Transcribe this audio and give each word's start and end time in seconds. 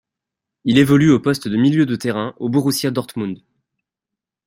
Il 0.63 0.79
évolue 0.79 1.11
au 1.11 1.19
poste 1.19 1.47
de 1.47 1.55
milieu 1.55 1.85
de 1.85 1.95
terrain 1.95 2.33
au 2.39 2.49
Borussia 2.49 2.89
Dortmund. 2.89 3.39